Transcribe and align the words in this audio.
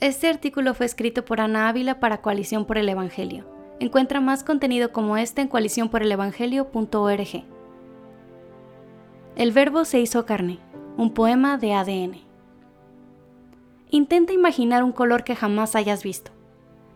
Este 0.00 0.28
artículo 0.28 0.74
fue 0.74 0.84
escrito 0.84 1.24
por 1.24 1.40
Ana 1.40 1.70
Ávila 1.70 2.00
para 2.00 2.20
Coalición 2.20 2.66
por 2.66 2.76
el 2.76 2.86
Evangelio. 2.86 3.46
Encuentra 3.80 4.20
más 4.20 4.44
contenido 4.44 4.92
como 4.92 5.16
este 5.16 5.40
en 5.40 5.48
coaliciónporelevangelio.org. 5.48 7.44
El 9.36 9.52
verbo 9.52 9.86
se 9.86 9.98
hizo 10.00 10.26
carne, 10.26 10.58
un 10.98 11.14
poema 11.14 11.56
de 11.56 11.72
ADN. 11.72 12.18
Intenta 13.88 14.34
imaginar 14.34 14.84
un 14.84 14.92
color 14.92 15.24
que 15.24 15.34
jamás 15.34 15.74
hayas 15.74 16.02
visto. 16.02 16.30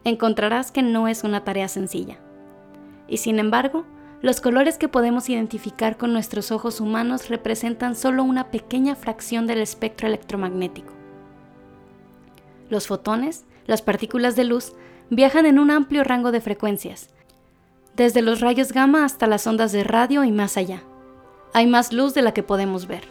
Encontrarás 0.04 0.70
que 0.70 0.82
no 0.82 1.08
es 1.08 1.24
una 1.24 1.42
tarea 1.42 1.68
sencilla. 1.68 2.18
Y 3.08 3.16
sin 3.16 3.38
embargo, 3.38 3.86
los 4.20 4.42
colores 4.42 4.76
que 4.76 4.88
podemos 4.88 5.30
identificar 5.30 5.96
con 5.96 6.12
nuestros 6.12 6.52
ojos 6.52 6.82
humanos 6.82 7.30
representan 7.30 7.96
solo 7.96 8.24
una 8.24 8.50
pequeña 8.50 8.94
fracción 8.94 9.46
del 9.46 9.60
espectro 9.60 10.06
electromagnético. 10.06 10.99
Los 12.70 12.86
fotones, 12.86 13.44
las 13.66 13.82
partículas 13.82 14.36
de 14.36 14.44
luz, 14.44 14.74
viajan 15.10 15.44
en 15.44 15.58
un 15.58 15.72
amplio 15.72 16.04
rango 16.04 16.30
de 16.30 16.40
frecuencias, 16.40 17.10
desde 17.96 18.22
los 18.22 18.40
rayos 18.40 18.72
gamma 18.72 19.04
hasta 19.04 19.26
las 19.26 19.44
ondas 19.48 19.72
de 19.72 19.82
radio 19.82 20.22
y 20.22 20.30
más 20.30 20.56
allá. 20.56 20.84
Hay 21.52 21.66
más 21.66 21.92
luz 21.92 22.14
de 22.14 22.22
la 22.22 22.32
que 22.32 22.44
podemos 22.44 22.86
ver. 22.86 23.02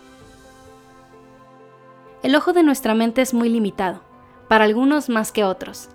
El 2.23 2.35
ojo 2.37 2.53
de 2.53 2.63
nuestra 2.63 2.95
mente 2.95 3.21
es 3.21 3.33
muy 3.33 3.49
limitado, 3.49 4.01
para 4.47 4.63
algunos 4.63 5.09
más 5.09 5.33
que 5.33 5.43
otros. 5.43 5.89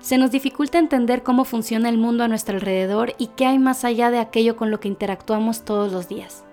Se 0.00 0.18
nos 0.18 0.32
dificulta 0.32 0.78
entender 0.78 1.22
cómo 1.22 1.44
funciona 1.44 1.88
el 1.88 1.98
mundo 1.98 2.24
a 2.24 2.28
nuestro 2.28 2.56
alrededor 2.56 3.14
y 3.16 3.28
qué 3.28 3.46
hay 3.46 3.60
más 3.60 3.84
allá 3.84 4.10
de 4.10 4.18
aquello 4.18 4.56
con 4.56 4.72
lo 4.72 4.80
que 4.80 4.88
interactuamos 4.88 5.64
todos 5.64 5.92
los 5.92 6.08
días. 6.08 6.44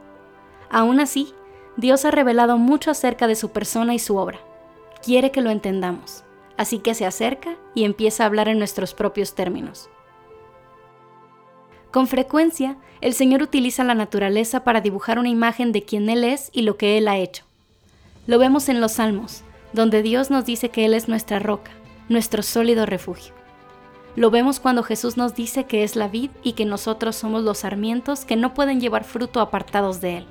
Aún 0.69 0.99
así, 0.99 1.33
Dios 1.75 2.05
ha 2.05 2.11
revelado 2.11 2.59
mucho 2.59 2.91
acerca 2.91 3.25
de 3.25 3.35
su 3.35 3.49
persona 3.49 3.95
y 3.95 3.99
su 3.99 4.17
obra. 4.17 4.39
Quiere 5.01 5.31
que 5.31 5.41
lo 5.41 5.49
entendamos 5.49 6.23
así 6.61 6.77
que 6.77 6.93
se 6.93 7.05
acerca 7.05 7.57
y 7.73 7.85
empieza 7.85 8.23
a 8.23 8.27
hablar 8.27 8.47
en 8.47 8.59
nuestros 8.59 8.93
propios 8.93 9.33
términos. 9.33 9.89
Con 11.91 12.07
frecuencia, 12.07 12.77
el 13.01 13.13
Señor 13.13 13.41
utiliza 13.41 13.83
la 13.83 13.95
naturaleza 13.95 14.63
para 14.63 14.79
dibujar 14.79 15.17
una 15.17 15.29
imagen 15.29 15.71
de 15.71 15.83
quién 15.83 16.07
Él 16.07 16.23
es 16.23 16.49
y 16.53 16.61
lo 16.61 16.77
que 16.77 16.97
Él 16.97 17.07
ha 17.07 17.17
hecho. 17.17 17.43
Lo 18.27 18.37
vemos 18.37 18.69
en 18.69 18.79
los 18.79 18.93
Salmos, 18.93 19.41
donde 19.73 20.03
Dios 20.03 20.29
nos 20.29 20.45
dice 20.45 20.69
que 20.69 20.85
Él 20.85 20.93
es 20.93 21.09
nuestra 21.09 21.39
roca, 21.39 21.71
nuestro 22.09 22.43
sólido 22.43 22.85
refugio. 22.85 23.33
Lo 24.15 24.29
vemos 24.29 24.59
cuando 24.59 24.83
Jesús 24.83 25.17
nos 25.17 25.33
dice 25.33 25.63
que 25.63 25.83
es 25.83 25.95
la 25.95 26.09
vid 26.09 26.29
y 26.43 26.53
que 26.53 26.65
nosotros 26.65 27.15
somos 27.15 27.43
los 27.43 27.59
sarmientos 27.59 28.23
que 28.23 28.35
no 28.35 28.53
pueden 28.53 28.79
llevar 28.79 29.03
fruto 29.03 29.39
apartados 29.39 29.99
de 29.99 30.17
Él. 30.17 30.27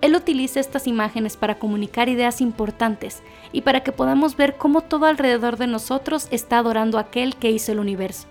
Él 0.00 0.14
utiliza 0.14 0.60
estas 0.60 0.86
imágenes 0.86 1.36
para 1.36 1.58
comunicar 1.58 2.08
ideas 2.08 2.40
importantes 2.40 3.22
y 3.52 3.62
para 3.62 3.82
que 3.82 3.90
podamos 3.90 4.36
ver 4.36 4.56
cómo 4.56 4.82
todo 4.82 5.06
alrededor 5.06 5.56
de 5.56 5.66
nosotros 5.66 6.28
está 6.30 6.58
adorando 6.58 6.98
a 6.98 7.02
aquel 7.02 7.34
que 7.36 7.50
hizo 7.50 7.72
el 7.72 7.80
universo, 7.80 8.28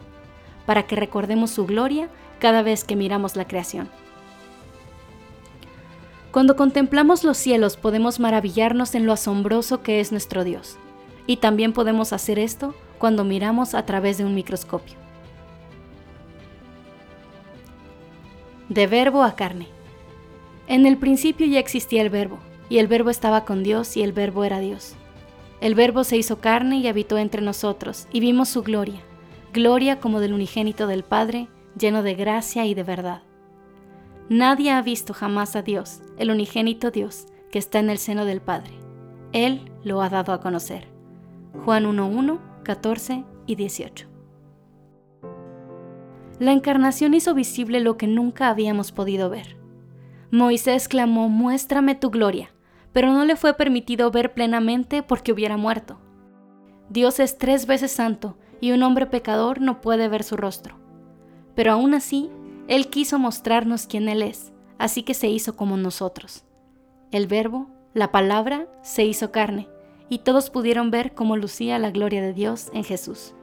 para 0.65 0.87
que 0.87 0.95
recordemos 0.95 1.51
su 1.51 1.65
gloria 1.65 2.09
cada 2.39 2.61
vez 2.61 2.83
que 2.85 2.95
miramos 2.95 3.35
la 3.35 3.45
creación. 3.45 3.89
Cuando 6.31 6.55
contemplamos 6.55 7.23
los 7.23 7.37
cielos 7.37 7.75
podemos 7.75 8.19
maravillarnos 8.19 8.95
en 8.95 9.05
lo 9.05 9.13
asombroso 9.13 9.81
que 9.81 9.99
es 9.99 10.11
nuestro 10.11 10.43
Dios, 10.45 10.77
y 11.25 11.37
también 11.37 11.73
podemos 11.73 12.13
hacer 12.13 12.39
esto 12.39 12.75
cuando 12.97 13.25
miramos 13.25 13.73
a 13.73 13.85
través 13.85 14.17
de 14.17 14.25
un 14.25 14.35
microscopio. 14.35 14.95
De 18.69 18.87
verbo 18.87 19.23
a 19.23 19.35
carne. 19.35 19.76
En 20.67 20.85
el 20.85 20.97
principio 20.97 21.47
ya 21.47 21.59
existía 21.59 22.01
el 22.01 22.09
verbo, 22.09 22.39
y 22.67 22.79
el 22.79 22.87
verbo 22.87 23.09
estaba 23.09 23.45
con 23.45 23.63
Dios, 23.63 23.95
y 23.95 24.03
el 24.03 24.11
verbo 24.11 24.43
era 24.43 24.59
Dios. 24.59 24.95
El 25.61 25.75
verbo 25.75 26.03
se 26.03 26.17
hizo 26.17 26.41
carne 26.41 26.77
y 26.79 26.87
habitó 26.87 27.17
entre 27.17 27.41
nosotros, 27.41 28.07
y 28.11 28.19
vimos 28.19 28.49
su 28.49 28.63
gloria, 28.63 28.99
gloria 29.53 30.01
como 30.01 30.19
del 30.19 30.33
unigénito 30.33 30.85
del 30.85 31.03
Padre, 31.03 31.47
lleno 31.79 32.03
de 32.03 32.15
gracia 32.15 32.65
y 32.65 32.73
de 32.73 32.83
verdad. 32.83 33.21
Nadie 34.27 34.71
ha 34.71 34.81
visto 34.81 35.13
jamás 35.13 35.55
a 35.55 35.61
Dios, 35.61 36.01
el 36.17 36.31
unigénito 36.31 36.91
Dios, 36.91 37.27
que 37.49 37.59
está 37.59 37.79
en 37.79 37.89
el 37.89 37.97
seno 37.97 38.25
del 38.25 38.41
Padre. 38.41 38.73
Él 39.31 39.71
lo 39.85 40.01
ha 40.01 40.09
dado 40.09 40.33
a 40.33 40.41
conocer. 40.41 40.89
Juan 41.63 41.85
1.1, 41.85 42.39
14 42.63 43.23
y 43.45 43.55
18. 43.55 44.05
La 46.39 46.51
encarnación 46.51 47.13
hizo 47.13 47.33
visible 47.33 47.79
lo 47.79 47.95
que 47.97 48.07
nunca 48.07 48.49
habíamos 48.49 48.91
podido 48.91 49.29
ver 49.29 49.56
Moisés 50.31 50.89
clamó, 50.89 51.29
muéstrame 51.29 51.95
tu 51.95 52.09
gloria, 52.09 52.51
pero 52.91 53.13
no 53.13 53.23
le 53.23 53.37
fue 53.37 53.53
permitido 53.53 54.11
ver 54.11 54.33
plenamente 54.33 55.01
porque 55.01 55.31
hubiera 55.31 55.55
muerto. 55.55 55.99
Dios 56.89 57.19
es 57.21 57.37
tres 57.37 57.65
veces 57.65 57.91
santo 57.91 58.37
y 58.59 58.71
un 58.71 58.83
hombre 58.83 59.05
pecador 59.05 59.61
no 59.61 59.79
puede 59.79 60.09
ver 60.09 60.23
su 60.23 60.35
rostro. 60.35 60.75
Pero 61.55 61.71
aún 61.71 61.93
así, 61.93 62.29
Él 62.67 62.89
quiso 62.89 63.19
mostrarnos 63.19 63.87
quién 63.87 64.09
Él 64.09 64.21
es, 64.21 64.51
así 64.77 65.03
que 65.03 65.13
se 65.13 65.29
hizo 65.29 65.55
como 65.55 65.77
nosotros. 65.77 66.43
El 67.11 67.27
verbo, 67.27 67.69
la 67.93 68.11
palabra, 68.11 68.67
se 68.81 69.05
hizo 69.05 69.31
carne, 69.31 69.69
y 70.09 70.19
todos 70.19 70.49
pudieron 70.49 70.91
ver 70.91 71.13
cómo 71.13 71.37
lucía 71.37 71.79
la 71.79 71.91
gloria 71.91 72.21
de 72.21 72.33
Dios 72.33 72.69
en 72.73 72.83
Jesús. 72.83 73.33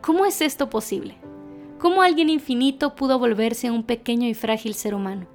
¿Cómo 0.00 0.26
es 0.26 0.40
esto 0.40 0.70
posible? 0.70 1.16
¿Cómo 1.84 2.00
alguien 2.00 2.30
infinito 2.30 2.94
pudo 2.96 3.18
volverse 3.18 3.70
un 3.70 3.82
pequeño 3.82 4.26
y 4.26 4.32
frágil 4.32 4.72
ser 4.72 4.94
humano? 4.94 5.26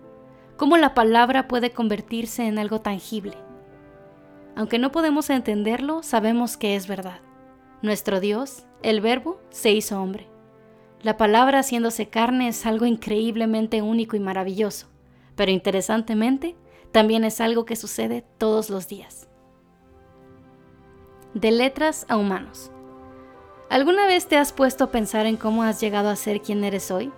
¿Cómo 0.58 0.78
la 0.78 0.96
palabra 0.96 1.48
puede 1.48 1.70
convertirse 1.70 2.48
en 2.48 2.58
algo 2.58 2.82
tangible? 2.82 3.38
Aunque 4.56 4.80
no 4.80 4.92
podemos 4.92 5.30
entenderlo, 5.30 6.02
sabemos 6.02 6.58
que 6.58 6.76
es 6.76 6.88
verdad. 6.88 7.20
Nuestro 7.84 8.20
Dios, 8.20 8.66
el 8.82 9.00
Verbo, 9.00 9.40
se 9.52 9.74
hizo 9.74 10.02
hombre. 10.02 10.28
La 11.04 11.18
palabra 11.18 11.60
haciéndose 11.60 12.10
carne 12.10 12.48
es 12.48 12.66
algo 12.66 12.88
increíblemente 12.88 13.84
único 13.84 14.16
y 14.16 14.20
maravilloso, 14.20 14.88
pero 15.36 15.52
interesantemente, 15.52 16.56
también 16.92 17.26
es 17.26 17.42
algo 17.42 17.66
que 17.66 17.76
sucede 17.76 18.26
todos 18.40 18.72
los 18.72 18.88
días. 18.88 19.30
De 21.36 21.52
letras 21.52 22.08
a 22.10 22.18
humanos. 22.18 22.72
¿Alguna 23.70 24.08
vez 24.08 24.26
te 24.26 24.36
has 24.36 24.52
puesto 24.52 24.86
a 24.86 24.92
pensar 24.92 25.28
en 25.28 25.38
cómo 25.38 25.62
has 25.62 25.80
llegado 25.80 26.10
a 26.10 26.16
ser 26.16 26.42
quien 26.42 26.64
eres 26.64 26.90
hoy? 26.90 27.12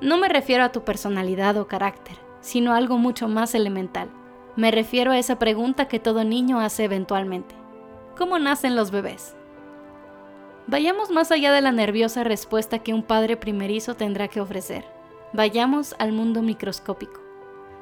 No 0.00 0.16
me 0.16 0.30
refiero 0.30 0.64
a 0.64 0.72
tu 0.72 0.82
personalidad 0.82 1.58
o 1.58 1.68
carácter, 1.68 2.16
sino 2.40 2.72
a 2.72 2.78
algo 2.78 2.96
mucho 2.96 3.28
más 3.28 3.54
elemental. 3.54 4.08
Me 4.56 4.70
refiero 4.70 5.12
a 5.12 5.18
esa 5.18 5.38
pregunta 5.38 5.86
que 5.86 6.00
todo 6.00 6.24
niño 6.24 6.58
hace 6.58 6.84
eventualmente. 6.84 7.54
¿Cómo 8.16 8.38
nacen 8.38 8.76
los 8.76 8.90
bebés? 8.92 9.36
Vayamos 10.66 11.10
más 11.10 11.30
allá 11.30 11.52
de 11.52 11.60
la 11.60 11.70
nerviosa 11.70 12.24
respuesta 12.24 12.78
que 12.78 12.94
un 12.94 13.02
padre 13.02 13.36
primerizo 13.36 13.94
tendrá 13.94 14.28
que 14.28 14.40
ofrecer. 14.40 14.86
Vayamos 15.34 15.94
al 15.98 16.12
mundo 16.12 16.40
microscópico. 16.40 17.20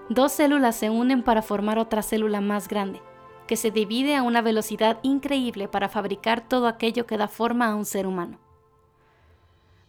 Dos 0.08 0.32
células 0.32 0.74
se 0.74 0.90
unen 0.90 1.22
para 1.22 1.40
formar 1.40 1.78
otra 1.78 2.02
célula 2.02 2.40
más 2.40 2.66
grande, 2.66 3.00
que 3.46 3.56
se 3.56 3.70
divide 3.70 4.16
a 4.16 4.22
una 4.22 4.42
velocidad 4.42 4.98
increíble 5.02 5.68
para 5.68 5.88
fabricar 5.88 6.46
todo 6.48 6.66
aquello 6.66 7.06
que 7.06 7.18
da 7.18 7.28
forma 7.28 7.66
a 7.66 7.74
un 7.74 7.84
ser 7.84 8.06
humano. 8.06 8.38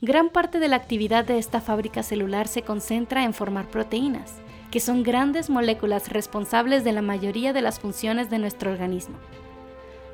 Gran 0.02 0.30
parte 0.30 0.60
de 0.60 0.68
la 0.68 0.76
actividad 0.76 1.24
de 1.24 1.38
esta 1.38 1.62
fábrica 1.62 2.04
celular 2.04 2.48
se 2.48 2.64
concentra 2.64 3.24
en 3.24 3.34
formar 3.34 3.70
proteínas, 3.70 4.42
que 4.70 4.80
son 4.80 5.02
grandes 5.02 5.50
moléculas 5.50 6.10
responsables 6.10 6.84
de 6.84 6.92
la 6.92 7.02
mayoría 7.02 7.54
de 7.54 7.62
las 7.62 7.80
funciones 7.80 8.30
de 8.30 8.40
nuestro 8.40 8.72
organismo. 8.72 9.16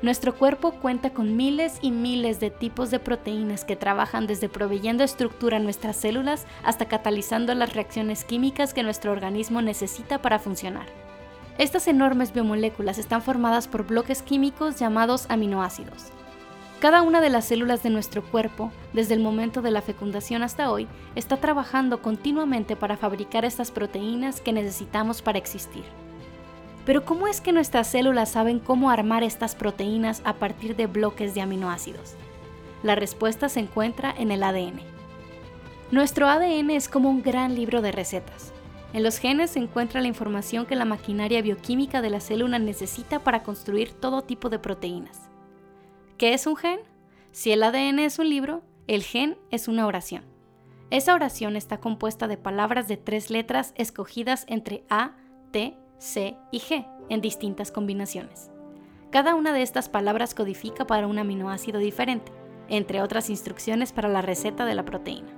Nuestro 0.02 0.34
cuerpo 0.34 0.72
cuenta 0.72 1.10
con 1.10 1.36
miles 1.36 1.78
y 1.82 1.90
miles 1.90 2.40
de 2.40 2.50
tipos 2.50 2.90
de 2.90 3.00
proteínas 3.00 3.64
que 3.64 3.76
trabajan 3.76 4.26
desde 4.26 4.48
proveyendo 4.48 5.02
estructura 5.02 5.56
a 5.56 5.60
nuestras 5.60 5.96
células 5.96 6.46
hasta 6.62 6.86
catalizando 6.86 7.54
las 7.54 7.74
reacciones 7.74 8.24
químicas 8.24 8.72
que 8.72 8.82
nuestro 8.82 9.12
organismo 9.12 9.60
necesita 9.60 10.22
para 10.22 10.38
funcionar. 10.38 11.09
Estas 11.60 11.88
enormes 11.88 12.32
biomoléculas 12.32 12.96
están 12.96 13.20
formadas 13.20 13.68
por 13.68 13.86
bloques 13.86 14.22
químicos 14.22 14.78
llamados 14.78 15.26
aminoácidos. 15.28 16.06
Cada 16.80 17.02
una 17.02 17.20
de 17.20 17.28
las 17.28 17.44
células 17.44 17.82
de 17.82 17.90
nuestro 17.90 18.22
cuerpo, 18.22 18.72
desde 18.94 19.12
el 19.12 19.20
momento 19.20 19.60
de 19.60 19.70
la 19.70 19.82
fecundación 19.82 20.42
hasta 20.42 20.70
hoy, 20.70 20.88
está 21.16 21.36
trabajando 21.36 22.00
continuamente 22.00 22.76
para 22.76 22.96
fabricar 22.96 23.44
estas 23.44 23.70
proteínas 23.70 24.40
que 24.40 24.54
necesitamos 24.54 25.20
para 25.20 25.36
existir. 25.36 25.84
Pero 26.86 27.04
¿cómo 27.04 27.28
es 27.28 27.42
que 27.42 27.52
nuestras 27.52 27.88
células 27.88 28.30
saben 28.30 28.58
cómo 28.58 28.88
armar 28.88 29.22
estas 29.22 29.54
proteínas 29.54 30.22
a 30.24 30.36
partir 30.36 30.76
de 30.76 30.86
bloques 30.86 31.34
de 31.34 31.42
aminoácidos? 31.42 32.14
La 32.82 32.94
respuesta 32.94 33.50
se 33.50 33.60
encuentra 33.60 34.14
en 34.16 34.30
el 34.30 34.44
ADN. 34.44 34.80
Nuestro 35.90 36.26
ADN 36.26 36.70
es 36.70 36.88
como 36.88 37.10
un 37.10 37.22
gran 37.22 37.54
libro 37.54 37.82
de 37.82 37.92
recetas. 37.92 38.54
En 38.92 39.04
los 39.04 39.18
genes 39.18 39.52
se 39.52 39.60
encuentra 39.60 40.00
la 40.00 40.08
información 40.08 40.66
que 40.66 40.74
la 40.74 40.84
maquinaria 40.84 41.42
bioquímica 41.42 42.02
de 42.02 42.10
la 42.10 42.20
célula 42.20 42.58
necesita 42.58 43.20
para 43.20 43.42
construir 43.44 43.92
todo 43.92 44.22
tipo 44.22 44.48
de 44.48 44.58
proteínas. 44.58 45.30
¿Qué 46.18 46.34
es 46.34 46.46
un 46.46 46.56
gen? 46.56 46.80
Si 47.30 47.52
el 47.52 47.62
ADN 47.62 48.00
es 48.00 48.18
un 48.18 48.28
libro, 48.28 48.62
el 48.88 49.04
gen 49.04 49.38
es 49.50 49.68
una 49.68 49.86
oración. 49.86 50.24
Esa 50.90 51.14
oración 51.14 51.54
está 51.54 51.78
compuesta 51.78 52.26
de 52.26 52.36
palabras 52.36 52.88
de 52.88 52.96
tres 52.96 53.30
letras 53.30 53.72
escogidas 53.76 54.44
entre 54.48 54.82
A, 54.90 55.16
T, 55.52 55.78
C 55.98 56.36
y 56.50 56.58
G 56.58 56.86
en 57.08 57.20
distintas 57.20 57.70
combinaciones. 57.70 58.50
Cada 59.10 59.36
una 59.36 59.52
de 59.52 59.62
estas 59.62 59.88
palabras 59.88 60.34
codifica 60.34 60.88
para 60.88 61.06
un 61.06 61.18
aminoácido 61.18 61.78
diferente, 61.78 62.32
entre 62.68 63.02
otras 63.02 63.30
instrucciones 63.30 63.92
para 63.92 64.08
la 64.08 64.22
receta 64.22 64.64
de 64.64 64.74
la 64.74 64.84
proteína. 64.84 65.30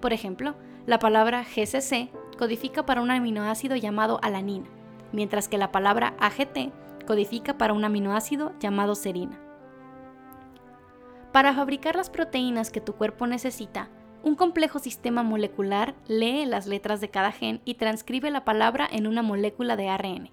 Por 0.00 0.12
ejemplo, 0.12 0.56
la 0.86 0.98
palabra 0.98 1.44
GCC 1.44 2.10
codifica 2.38 2.86
para 2.86 3.02
un 3.02 3.10
aminoácido 3.10 3.76
llamado 3.76 4.18
alanina, 4.22 4.66
mientras 5.12 5.48
que 5.48 5.58
la 5.58 5.70
palabra 5.70 6.14
AGT 6.18 6.72
codifica 7.06 7.58
para 7.58 7.74
un 7.74 7.84
aminoácido 7.84 8.52
llamado 8.60 8.94
serina. 8.94 9.38
Para 11.32 11.52
fabricar 11.52 11.96
las 11.96 12.08
proteínas 12.08 12.70
que 12.70 12.80
tu 12.80 12.94
cuerpo 12.94 13.26
necesita, 13.26 13.90
un 14.22 14.34
complejo 14.34 14.78
sistema 14.78 15.22
molecular 15.22 15.94
lee 16.06 16.46
las 16.46 16.66
letras 16.66 17.00
de 17.00 17.10
cada 17.10 17.32
gen 17.32 17.60
y 17.64 17.74
transcribe 17.74 18.30
la 18.30 18.44
palabra 18.44 18.88
en 18.90 19.06
una 19.06 19.22
molécula 19.22 19.76
de 19.76 19.88
ARN. 19.88 20.30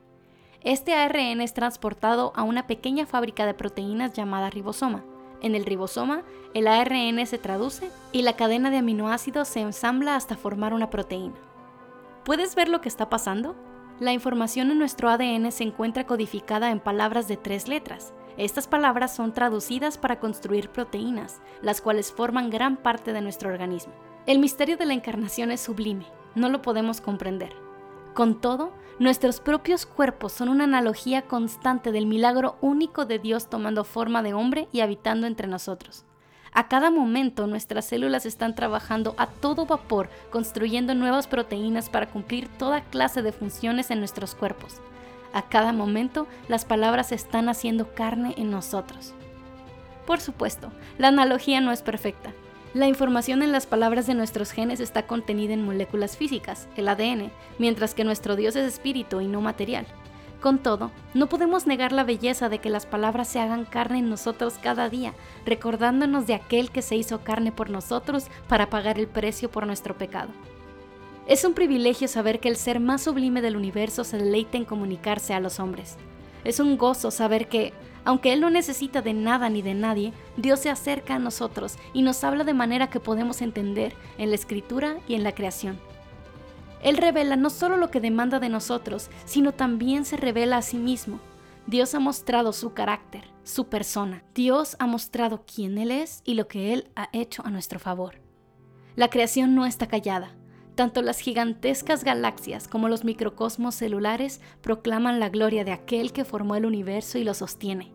Este 0.62 0.96
ARN 0.96 1.42
es 1.42 1.54
transportado 1.54 2.34
a 2.36 2.44
una 2.44 2.66
pequeña 2.66 3.06
fábrica 3.06 3.46
de 3.46 3.54
proteínas 3.54 4.14
llamada 4.14 4.50
ribosoma. 4.50 5.04
En 5.42 5.54
el 5.54 5.66
ribosoma, 5.66 6.24
el 6.56 6.68
ARN 6.68 7.24
se 7.28 7.38
traduce 7.38 7.92
y 8.12 8.24
la 8.24 8.34
cadena 8.34 8.72
de 8.72 8.78
aminoácidos 8.78 9.48
se 9.48 9.60
ensambla 9.60 10.16
hasta 10.16 10.36
formar 10.36 10.74
una 10.74 10.90
proteína. 10.90 11.36
¿Puedes 12.26 12.56
ver 12.56 12.70
lo 12.70 12.82
que 12.82 12.90
está 12.90 13.08
pasando? 13.08 13.56
La 14.00 14.12
información 14.12 14.72
en 14.72 14.80
nuestro 14.80 15.10
ADN 15.12 15.52
se 15.52 15.64
encuentra 15.64 16.08
codificada 16.08 16.72
en 16.72 16.80
palabras 16.80 17.28
de 17.28 17.38
tres 17.38 17.68
letras. 17.68 18.16
Estas 18.36 18.68
palabras 18.68 19.16
son 19.16 19.32
traducidas 19.32 20.00
para 20.00 20.20
construir 20.20 20.70
proteínas, 20.72 21.40
las 21.62 21.82
cuales 21.82 22.12
forman 22.12 22.50
gran 22.50 22.78
parte 22.78 23.14
de 23.14 23.22
nuestro 23.22 23.52
organismo. 23.52 23.94
El 24.26 24.40
misterio 24.40 24.76
de 24.76 24.88
la 24.88 24.96
encarnación 24.96 25.52
es 25.52 25.62
sublime, 25.62 26.08
no 26.34 26.50
lo 26.50 26.64
podemos 26.64 27.00
comprender. 27.00 27.54
Con 28.16 28.42
todo, 28.42 28.74
nuestros 28.98 29.40
propios 29.40 29.86
cuerpos 29.86 30.34
son 30.34 30.50
una 30.50 30.64
analogía 30.64 31.22
constante 31.28 31.92
del 31.92 32.08
milagro 32.08 32.58
único 32.60 33.06
de 33.06 33.20
Dios 33.20 33.52
tomando 33.52 33.84
forma 33.84 34.24
de 34.24 34.34
hombre 34.34 34.68
y 34.72 34.80
habitando 34.80 35.28
entre 35.28 35.46
nosotros. 35.46 36.06
A 36.58 36.70
cada 36.70 36.90
momento 36.90 37.48
nuestras 37.48 37.84
células 37.84 38.26
están 38.26 38.56
trabajando 38.56 39.14
a 39.18 39.28
todo 39.28 39.66
vapor 39.66 40.10
construyendo 40.32 40.96
nuevas 40.96 41.28
proteínas 41.28 41.90
para 41.90 42.08
cumplir 42.08 42.48
toda 42.48 42.80
clase 42.80 43.22
de 43.22 43.34
funciones 43.34 43.92
en 43.92 44.00
nuestros 44.00 44.36
cuerpos. 44.36 44.76
A 45.34 45.50
cada 45.50 45.74
momento 45.74 46.28
las 46.48 46.64
palabras 46.64 47.12
están 47.12 47.50
haciendo 47.50 47.94
carne 47.94 48.36
en 48.38 48.52
nosotros. 48.52 49.14
Por 50.08 50.22
supuesto, 50.22 50.72
la 50.98 51.10
analogía 51.10 51.60
no 51.60 51.74
es 51.74 51.82
perfecta. 51.82 52.32
La 52.74 52.88
información 52.88 53.44
en 53.44 53.52
las 53.52 53.68
palabras 53.68 54.08
de 54.08 54.14
nuestros 54.14 54.52
genes 54.52 54.80
está 54.80 55.08
contenida 55.08 55.54
en 55.54 55.66
moléculas 55.66 56.16
físicas, 56.16 56.70
el 56.78 56.88
ADN, 56.88 57.32
mientras 57.60 57.94
que 57.94 58.06
nuestro 58.06 58.38
Dios 58.38 58.56
es 58.56 58.66
espíritu 58.66 59.20
y 59.20 59.28
no 59.28 59.42
material. 59.42 59.86
Con 60.46 60.60
todo, 60.60 60.92
no 61.16 61.28
podemos 61.28 61.66
negar 61.66 61.92
la 61.92 62.04
belleza 62.04 62.50
de 62.50 62.60
que 62.60 62.70
las 62.70 62.86
palabras 62.86 63.28
se 63.28 63.40
hagan 63.40 63.66
carne 63.66 63.98
en 63.98 64.12
nosotros 64.12 64.60
cada 64.62 64.90
día, 64.90 65.16
recordándonos 65.44 66.28
de 66.28 66.36
aquel 66.36 66.70
que 66.70 66.84
se 66.84 66.96
hizo 66.96 67.24
carne 67.24 67.52
por 67.52 67.72
nosotros 67.72 68.28
para 68.48 68.70
pagar 68.70 69.00
el 69.00 69.08
precio 69.08 69.50
por 69.50 69.66
nuestro 69.66 69.98
pecado. 69.98 70.30
Es 71.26 71.46
un 71.46 71.56
privilegio 71.56 72.08
saber 72.08 72.40
que 72.40 72.50
el 72.50 72.58
ser 72.58 72.80
más 72.80 73.02
sublime 73.02 73.42
del 73.42 73.58
universo 73.58 74.04
se 74.04 74.20
deleita 74.20 74.56
en 74.58 74.66
comunicarse 74.66 75.34
a 75.34 75.40
los 75.40 75.60
hombres. 75.60 75.98
Es 76.44 76.60
un 76.60 76.78
gozo 76.78 77.10
saber 77.10 77.48
que, 77.48 77.74
aunque 78.04 78.32
Él 78.32 78.42
no 78.42 78.52
necesita 78.52 79.02
de 79.02 79.16
nada 79.16 79.50
ni 79.50 79.64
de 79.64 79.74
nadie, 79.74 80.14
Dios 80.38 80.60
se 80.60 80.70
acerca 80.70 81.16
a 81.16 81.20
nosotros 81.20 81.80
y 81.92 82.04
nos 82.04 82.24
habla 82.24 82.44
de 82.44 82.54
manera 82.54 82.92
que 82.92 83.00
podemos 83.00 83.42
entender 83.42 83.96
en 84.20 84.30
la 84.30 84.36
escritura 84.36 84.98
y 85.08 85.16
en 85.16 85.24
la 85.24 85.32
creación. 85.32 85.80
Él 86.86 86.98
revela 86.98 87.36
no 87.36 87.50
solo 87.50 87.78
lo 87.78 87.90
que 87.90 88.00
demanda 88.00 88.40
de 88.40 88.48
nosotros, 88.48 89.10
sino 89.26 89.54
también 89.54 90.06
se 90.06 90.18
revela 90.18 90.58
a 90.58 90.62
sí 90.62 90.78
mismo. 90.78 91.20
Dios 91.66 91.96
ha 91.96 92.00
mostrado 92.00 92.54
su 92.54 92.76
carácter, 92.76 93.24
su 93.44 93.70
persona. 93.70 94.24
Dios 94.36 94.76
ha 94.78 94.86
mostrado 94.86 95.46
quién 95.52 95.80
Él 95.80 95.90
es 95.90 96.22
y 96.26 96.36
lo 96.36 96.48
que 96.48 96.74
Él 96.74 96.92
ha 96.96 97.10
hecho 97.12 97.42
a 97.44 97.50
nuestro 97.50 97.80
favor. 97.80 98.22
La 98.96 99.10
creación 99.10 99.56
no 99.56 99.66
está 99.66 99.88
callada. 99.88 100.36
Tanto 100.76 101.02
las 101.02 101.18
gigantescas 101.18 102.04
galaxias 102.04 102.68
como 102.68 102.88
los 102.88 103.04
microcosmos 103.04 103.74
celulares 103.74 104.40
proclaman 104.62 105.20
la 105.20 105.30
gloria 105.30 105.64
de 105.64 105.72
aquel 105.72 106.14
que 106.14 106.24
formó 106.24 106.56
el 106.56 106.68
universo 106.68 107.18
y 107.18 107.24
lo 107.24 107.34
sostiene. 107.34 107.94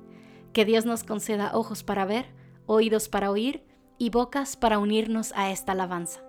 Que 0.53 0.65
Dios 0.65 0.85
nos 0.85 1.05
conceda 1.05 1.53
ojos 1.55 1.85
para 1.85 2.07
ver, 2.07 2.27
oídos 2.67 3.09
para 3.09 3.31
oír 3.31 3.63
y 3.99 4.11
bocas 4.11 4.57
para 4.57 4.81
unirnos 4.81 5.33
a 5.37 5.53
esta 5.53 5.73
alabanza. 5.73 6.23